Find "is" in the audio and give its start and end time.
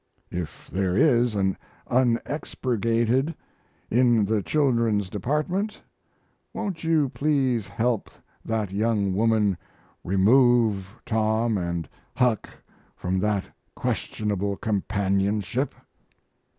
0.97-1.35